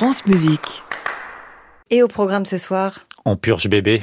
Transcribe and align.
France 0.00 0.24
Musique. 0.24 0.82
Et 1.90 2.02
au 2.02 2.08
programme 2.08 2.46
ce 2.46 2.56
soir 2.56 3.00
On 3.26 3.36
purge 3.36 3.68
bébé. 3.68 4.02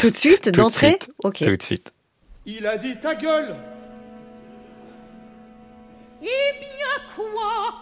Tout 0.00 0.10
de 0.10 0.16
suite, 0.16 0.48
d'entrée 0.52 0.98
Ok. 1.22 1.44
Tout 1.44 1.56
de 1.56 1.62
suite. 1.62 1.92
Il 2.44 2.66
a 2.66 2.76
dit 2.76 2.98
ta 2.98 3.14
gueule 3.14 3.54
Eh 6.20 6.26
bien 6.26 7.14
quoi? 7.14 7.81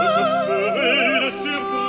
Je 0.00 0.06
te 0.06 0.24
ferai 0.46 0.92
une 1.16 1.30
surprise. 1.30 1.88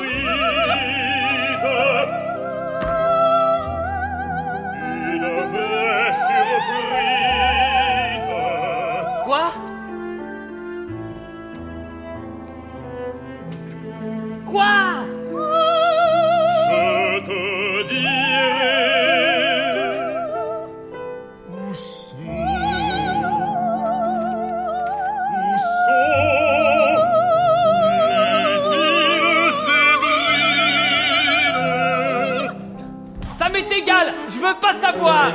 Savoir. 34.91 35.33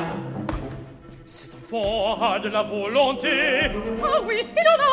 Cet 1.24 1.54
enfant 1.54 2.22
a 2.22 2.38
de 2.38 2.48
la 2.48 2.62
volonté. 2.62 3.70
Ah 4.02 4.20
oui, 4.26 4.46
il 4.56 4.68
en 4.68 4.80
a. 4.80 4.83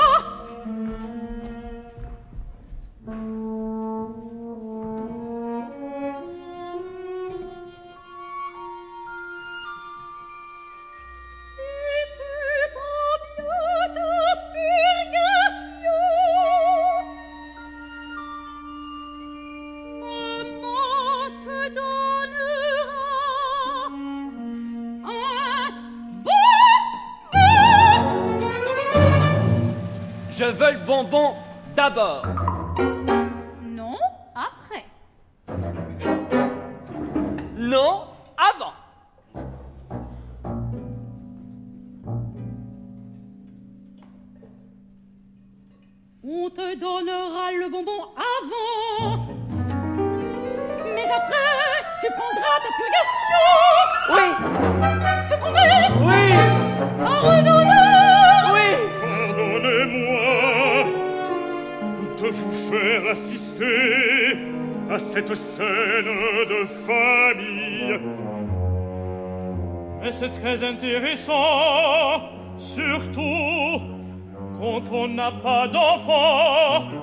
Le 30.59 30.85
bonbon 30.85 31.33
d'abord. 31.77 32.25
Non, 33.63 33.97
après. 34.35 34.85
Non, 37.55 38.03
avant. 38.37 38.73
On 46.21 46.49
te 46.49 46.75
donnera 46.77 47.51
le 47.53 47.71
bonbon 47.71 48.09
avant. 48.17 49.27
Mais 50.93 51.05
après, 51.05 51.81
tu 52.01 52.07
prendras 52.11 52.57
ta 52.59 52.69
purgation. 52.77 53.45
Oui, 54.11 54.25
Tu 55.29 55.37
promets 55.39 55.61
oui, 56.01 57.70
assister 63.11 64.37
à 64.89 64.97
cette 64.97 65.35
scène 65.35 66.15
de 66.49 66.65
famille. 66.65 67.99
Mais 70.01 70.11
c'est 70.11 70.29
très 70.29 70.63
intéressant, 70.63 72.23
surtout 72.57 73.81
quand 74.59 74.83
on 74.91 75.07
n'a 75.09 75.31
pas 75.31 75.67
d'enfant. 75.67 77.00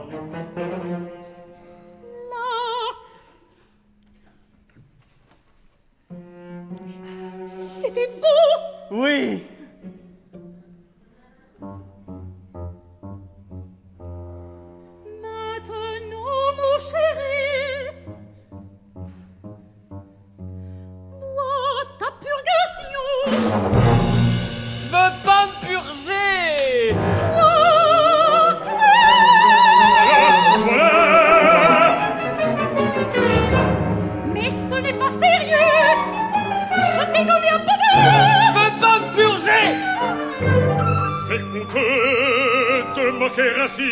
Ainsi. 43.63 43.83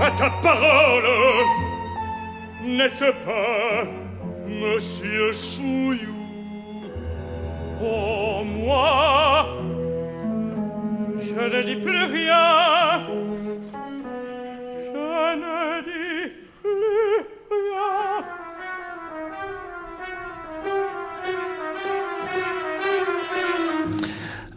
À 0.00 0.10
ta 0.18 0.30
parole, 0.42 1.04
n'est-ce 2.64 3.04
pas, 3.04 3.84
monsieur 4.46 5.32
Chouillou? 5.32 6.14
Oh, 7.82 8.42
moi, 8.44 9.46
je 11.20 11.40
ne 11.40 11.62
dis 11.62 11.76
plus 11.76 12.04
rien, 12.04 13.06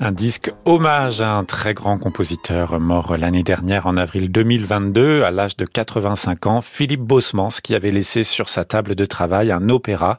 Un 0.07 0.13
disque 0.13 0.53
hommage 0.63 1.19
à 1.19 1.33
un 1.33 1.43
très 1.43 1.73
grand 1.73 1.97
compositeur 1.97 2.79
mort 2.79 3.17
l'année 3.17 3.43
dernière 3.43 3.87
en 3.87 3.97
avril 3.97 4.31
2022 4.31 5.23
à 5.23 5.31
l'âge 5.31 5.57
de 5.57 5.65
85 5.65 6.45
ans, 6.45 6.61
Philippe 6.61 7.01
Bosmans, 7.01 7.59
qui 7.61 7.75
avait 7.75 7.91
laissé 7.91 8.23
sur 8.23 8.47
sa 8.47 8.63
table 8.63 8.95
de 8.95 9.03
travail 9.03 9.51
un 9.51 9.67
opéra. 9.67 10.17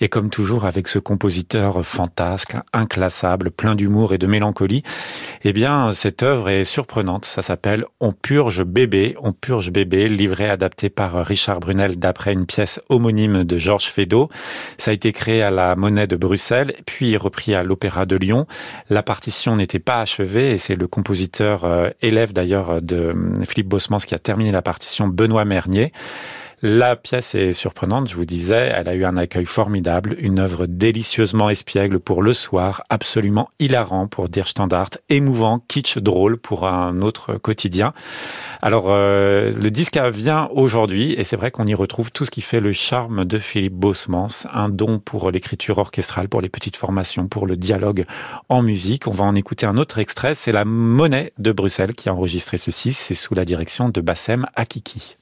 Et 0.00 0.08
comme 0.08 0.30
toujours 0.30 0.64
avec 0.64 0.88
ce 0.88 0.98
compositeur 0.98 1.84
fantasque, 1.84 2.56
inclassable, 2.72 3.50
plein 3.50 3.74
d'humour 3.74 4.14
et 4.14 4.18
de 4.18 4.26
mélancolie, 4.26 4.82
eh 5.44 5.52
bien, 5.52 5.92
cette 5.92 6.22
œuvre 6.22 6.48
est 6.48 6.64
surprenante. 6.64 7.26
Ça 7.26 7.42
s'appelle 7.42 7.84
On 8.00 8.12
purge 8.12 8.64
bébé, 8.64 9.14
On 9.20 9.34
purge 9.34 9.70
bébé, 9.70 10.08
livret 10.08 10.48
adapté 10.48 10.88
par 10.88 11.26
Richard 11.26 11.60
Brunel 11.60 11.98
d'après 11.98 12.32
une 12.32 12.46
pièce 12.46 12.80
homonyme 12.88 13.44
de 13.44 13.58
Georges 13.58 13.90
Feydeau. 13.90 14.30
Ça 14.78 14.90
a 14.90 14.94
été 14.94 15.12
créé 15.12 15.42
à 15.42 15.50
la 15.50 15.76
Monnaie 15.76 16.06
de 16.06 16.16
Bruxelles, 16.16 16.76
puis 16.86 17.18
repris 17.18 17.54
à 17.54 17.62
l'Opéra 17.62 18.06
de 18.06 18.16
Lyon. 18.16 18.46
La 18.88 19.02
partition 19.18 19.56
n'était 19.56 19.80
pas 19.80 20.00
achevée 20.00 20.52
et 20.52 20.58
c'est 20.58 20.76
le 20.76 20.86
compositeur 20.86 21.64
euh, 21.64 21.90
élève 22.02 22.32
d'ailleurs 22.32 22.80
de 22.80 22.96
euh, 22.96 23.44
Philippe 23.44 23.66
Bosmans 23.66 23.96
qui 23.96 24.14
a 24.14 24.18
terminé 24.20 24.52
la 24.52 24.62
partition, 24.62 25.08
Benoît 25.08 25.44
Mernier. 25.44 25.90
La 26.60 26.96
pièce 26.96 27.36
est 27.36 27.52
surprenante, 27.52 28.10
je 28.10 28.16
vous 28.16 28.24
disais, 28.24 28.72
elle 28.74 28.88
a 28.88 28.94
eu 28.96 29.04
un 29.04 29.16
accueil 29.16 29.44
formidable, 29.44 30.16
une 30.18 30.40
œuvre 30.40 30.66
délicieusement 30.66 31.50
espiègle 31.50 32.00
pour 32.00 32.20
le 32.20 32.34
soir, 32.34 32.82
absolument 32.90 33.48
hilarant 33.60 34.08
pour 34.08 34.28
dire 34.28 34.48
standard, 34.48 34.88
émouvant, 35.08 35.60
kitsch, 35.68 35.98
drôle 35.98 36.36
pour 36.36 36.66
un 36.66 37.00
autre 37.00 37.34
quotidien. 37.34 37.92
Alors, 38.60 38.86
euh, 38.88 39.52
le 39.52 39.70
disque 39.70 40.00
vient 40.12 40.48
aujourd'hui 40.50 41.12
et 41.12 41.22
c'est 41.22 41.36
vrai 41.36 41.52
qu'on 41.52 41.64
y 41.64 41.74
retrouve 41.74 42.10
tout 42.10 42.24
ce 42.24 42.30
qui 42.32 42.40
fait 42.40 42.58
le 42.58 42.72
charme 42.72 43.24
de 43.24 43.38
Philippe 43.38 43.74
Bosmans, 43.74 44.48
un 44.52 44.68
don 44.68 44.98
pour 44.98 45.30
l'écriture 45.30 45.78
orchestrale, 45.78 46.28
pour 46.28 46.40
les 46.40 46.48
petites 46.48 46.76
formations, 46.76 47.28
pour 47.28 47.46
le 47.46 47.56
dialogue 47.56 48.04
en 48.48 48.62
musique. 48.62 49.06
On 49.06 49.12
va 49.12 49.24
en 49.24 49.36
écouter 49.36 49.66
un 49.66 49.76
autre 49.76 50.00
extrait, 50.00 50.34
c'est 50.34 50.50
La 50.50 50.64
Monnaie 50.64 51.32
de 51.38 51.52
Bruxelles 51.52 51.94
qui 51.94 52.08
a 52.08 52.14
enregistré 52.14 52.58
ceci, 52.58 52.94
c'est 52.94 53.14
sous 53.14 53.34
la 53.34 53.44
direction 53.44 53.90
de 53.90 54.00
Bassem 54.00 54.46
Akiki. 54.56 55.18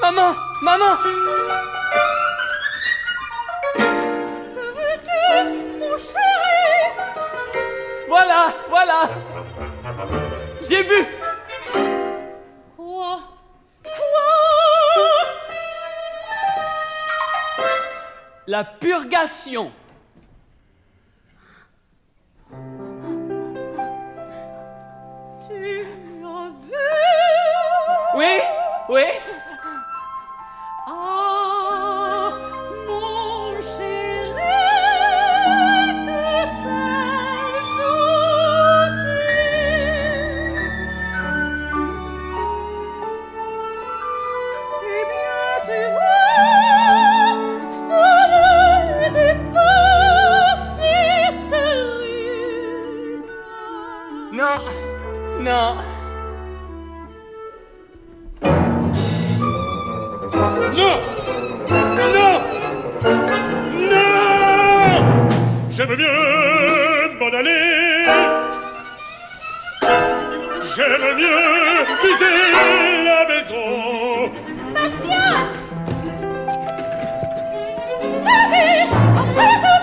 Maman 0.00 0.34
Maman. 0.62 0.96
Que 4.54 4.64
veux-tu, 4.76 5.78
mon 5.78 5.96
chéri 5.96 6.80
Voilà 8.08 8.40
Voilà. 8.68 9.00
J'ai 10.68 10.82
bu. 10.84 11.04
Quoi? 12.76 13.18
Quoi? 13.84 14.28
La 18.46 18.64
purgation 18.64 19.72
Oui 28.88 29.02
mieux 66.08 67.18
m'en 67.18 67.36
aller 67.38 68.06
J'aime 70.76 71.16
mieux 71.16 71.84
quitter 72.00 72.38
la 73.04 73.20
maison. 73.28 74.30
Bastien! 74.74 75.30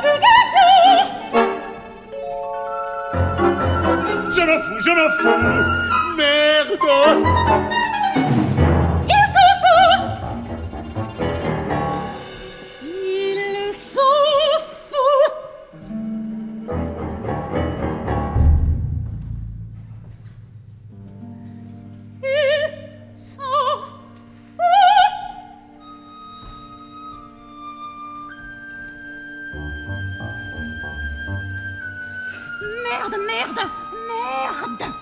Purgation 0.04 0.72
Je 4.36 4.42
m'en 4.42 4.60
fous, 4.60 4.80
je 4.80 4.92
m'en 4.92 5.10
fous. 5.20 5.44
Merde 6.18 6.74
Merde, 33.36 33.70
merde, 34.08 34.95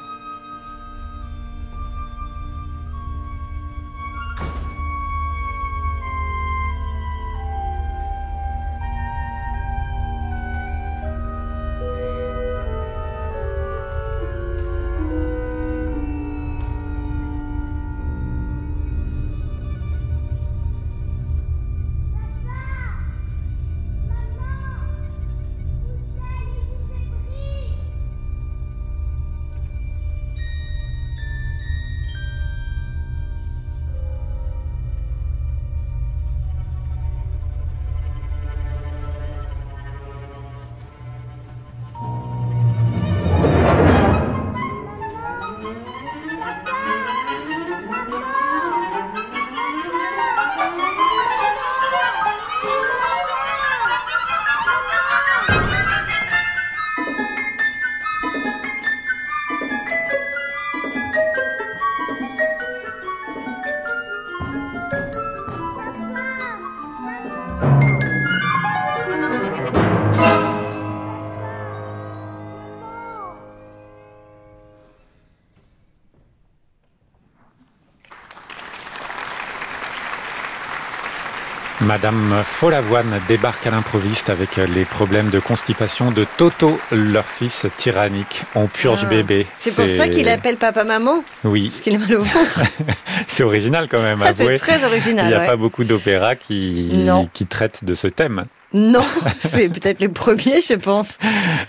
Madame 81.85 82.41
Folavoine 82.45 83.19
débarque 83.27 83.67
à 83.67 83.71
l'improviste 83.71 84.29
avec 84.29 84.55
les 84.55 84.85
problèmes 84.85 85.29
de 85.29 85.39
constipation 85.39 86.11
de 86.11 86.25
Toto, 86.37 86.79
leur 86.91 87.25
fils 87.25 87.65
tyrannique. 87.77 88.43
On 88.55 88.67
purge 88.67 89.01
Ah. 89.03 89.09
bébé. 89.09 89.47
C'est 89.59 89.71
pour 89.75 89.87
ça 89.87 90.07
qu'il 90.07 90.29
appelle 90.29 90.55
papa-maman 90.57 91.23
Oui, 91.43 91.69
Parce 91.69 91.81
qu'il 91.81 91.95
a 91.95 91.97
mal 91.99 92.15
au 92.15 92.21
ventre. 92.23 92.61
c'est 93.27 93.43
original 93.43 93.87
quand 93.89 94.01
même, 94.01 94.21
Ah, 94.23 94.31
c'est 94.35 94.55
très 94.57 94.79
Il 94.79 94.85
original. 94.85 95.27
n'y 95.27 95.33
a 95.33 95.39
ouais. 95.39 95.45
pas 95.45 95.55
beaucoup 95.57 95.83
d'opéras 95.83 96.35
qui, 96.35 97.05
qui 97.33 97.45
traitent 97.45 97.83
de 97.83 97.93
ce 97.95 98.07
thème. 98.07 98.45
Non, 98.73 99.03
c'est 99.39 99.69
peut-être 99.69 100.01
le 100.01 100.11
premier, 100.11 100.61
je 100.61 100.73
pense. 100.73 101.07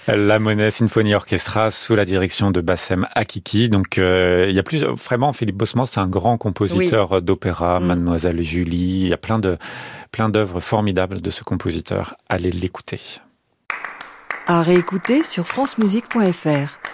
La 0.09 0.39
Monnaie 0.39 0.71
Symphony 0.71 1.15
Orchestra 1.15 1.71
sous 1.71 1.95
la 1.95 2.05
direction 2.05 2.51
de 2.51 2.61
Bassem 2.61 3.07
Akiki. 3.15 3.69
Donc, 3.69 3.99
euh, 3.99 4.47
il 4.49 4.55
y 4.55 4.59
a 4.59 4.63
plus 4.63 4.83
vraiment 4.85 5.33
Philippe 5.33 5.57
Bosman, 5.57 5.85
c'est 5.85 6.01
un 6.01 6.09
grand 6.09 6.39
compositeur 6.39 7.21
d'opéra. 7.21 7.81
Mm. 7.81 7.85
Mademoiselle 7.85 8.43
Julie, 8.43 9.03
il 9.03 9.09
y 9.09 9.13
a 9.13 9.19
plein 9.19 9.39
de 9.39 9.57
plein 10.11 10.29
d'œuvres 10.29 10.61
formidables 10.61 11.21
de 11.21 11.31
ce 11.31 11.43
compositeur. 11.43 12.15
Allez 12.29 12.53
l'écouter. 12.53 13.01
À 14.47 14.63
réécouter 14.63 15.25
sur 15.25 15.47
francemusique.fr. 15.47 16.94